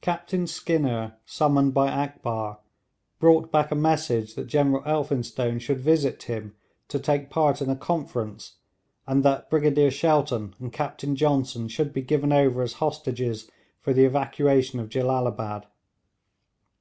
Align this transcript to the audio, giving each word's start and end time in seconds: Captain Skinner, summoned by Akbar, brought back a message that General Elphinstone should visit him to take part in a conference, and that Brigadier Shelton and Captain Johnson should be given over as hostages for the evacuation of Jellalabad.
Captain 0.00 0.46
Skinner, 0.46 1.16
summoned 1.26 1.74
by 1.74 1.88
Akbar, 1.90 2.60
brought 3.18 3.50
back 3.50 3.72
a 3.72 3.74
message 3.74 4.36
that 4.36 4.46
General 4.46 4.84
Elphinstone 4.86 5.58
should 5.58 5.80
visit 5.80 6.22
him 6.22 6.54
to 6.86 7.00
take 7.00 7.28
part 7.28 7.60
in 7.60 7.68
a 7.68 7.74
conference, 7.74 8.52
and 9.04 9.24
that 9.24 9.50
Brigadier 9.50 9.90
Shelton 9.90 10.54
and 10.60 10.72
Captain 10.72 11.16
Johnson 11.16 11.66
should 11.66 11.92
be 11.92 12.02
given 12.02 12.30
over 12.32 12.62
as 12.62 12.74
hostages 12.74 13.50
for 13.80 13.92
the 13.92 14.04
evacuation 14.04 14.78
of 14.78 14.88
Jellalabad. 14.88 15.64